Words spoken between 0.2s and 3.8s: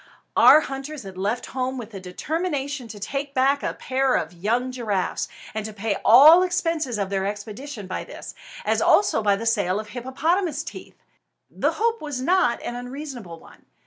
Our hunters had left home with the determination to take back a